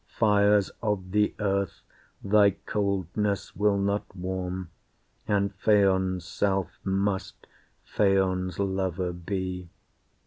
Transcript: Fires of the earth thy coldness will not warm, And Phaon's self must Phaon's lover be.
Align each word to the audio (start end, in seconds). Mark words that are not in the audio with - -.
Fires 0.17 0.71
of 0.81 1.11
the 1.11 1.31
earth 1.37 1.83
thy 2.23 2.49
coldness 2.65 3.55
will 3.55 3.77
not 3.77 4.03
warm, 4.15 4.71
And 5.27 5.53
Phaon's 5.59 6.25
self 6.25 6.71
must 6.83 7.45
Phaon's 7.83 8.57
lover 8.57 9.13
be. 9.13 9.69